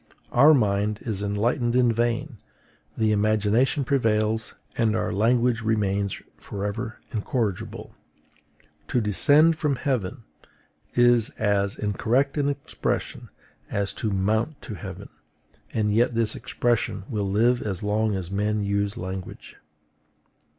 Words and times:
Our 0.31 0.55
mind 0.55 0.97
is 1.03 1.21
enlightened 1.21 1.75
in 1.75 1.93
vain; 1.93 2.37
the 2.97 3.11
imagination 3.11 3.83
prevails, 3.83 4.55
and 4.75 4.95
our 4.95 5.11
language 5.13 5.61
remains 5.61 6.19
forever 6.37 6.97
incorrigible. 7.13 7.93
To 8.87 8.99
DESCEND 8.99 9.57
FROM 9.59 9.75
HEAVEN 9.75 10.23
is 10.95 11.29
as 11.37 11.77
incorrect 11.77 12.35
an 12.39 12.49
expression 12.49 13.29
as 13.69 13.93
to 13.93 14.09
MOUNT 14.09 14.59
TO 14.59 14.73
HEAVEN; 14.73 15.09
and 15.71 15.93
yet 15.93 16.15
this 16.15 16.35
expression 16.35 17.03
will 17.07 17.29
live 17.29 17.61
as 17.61 17.83
long 17.83 18.15
as 18.15 18.31
men 18.31 18.63
use 18.63 18.97
language. 18.97 19.57